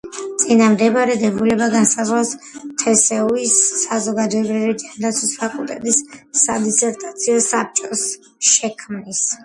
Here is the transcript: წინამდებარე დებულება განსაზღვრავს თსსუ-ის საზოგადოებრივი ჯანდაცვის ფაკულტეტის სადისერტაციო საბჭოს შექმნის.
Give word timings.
წინამდებარე 0.43 1.17
დებულება 1.23 1.67
განსაზღვრავს 1.73 2.31
თსსუ-ის 2.83 3.55
საზოგადოებრივი 3.83 4.75
ჯანდაცვის 4.87 5.39
ფაკულტეტის 5.45 6.03
სადისერტაციო 6.47 7.41
საბჭოს 7.55 8.13
შექმნის. 8.55 9.27